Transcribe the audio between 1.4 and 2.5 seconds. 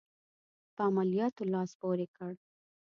لاس پوري کړ.